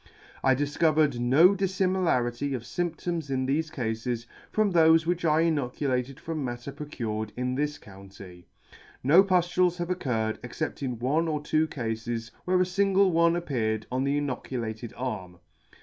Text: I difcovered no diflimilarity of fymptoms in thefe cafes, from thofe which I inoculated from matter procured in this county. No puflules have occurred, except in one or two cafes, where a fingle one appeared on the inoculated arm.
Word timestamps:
I 0.43 0.55
difcovered 0.55 1.19
no 1.19 1.53
diflimilarity 1.53 2.55
of 2.55 2.63
fymptoms 2.63 3.29
in 3.29 3.45
thefe 3.45 3.71
cafes, 3.71 4.25
from 4.49 4.73
thofe 4.73 5.05
which 5.05 5.23
I 5.23 5.41
inoculated 5.41 6.19
from 6.19 6.43
matter 6.43 6.71
procured 6.71 7.31
in 7.37 7.53
this 7.53 7.77
county. 7.77 8.47
No 9.03 9.23
puflules 9.23 9.77
have 9.77 9.91
occurred, 9.91 10.39
except 10.43 10.81
in 10.81 10.97
one 10.97 11.27
or 11.27 11.39
two 11.39 11.67
cafes, 11.67 12.31
where 12.45 12.59
a 12.59 12.65
fingle 12.65 13.11
one 13.11 13.35
appeared 13.35 13.85
on 13.91 14.03
the 14.03 14.17
inoculated 14.17 14.91
arm. 14.97 15.37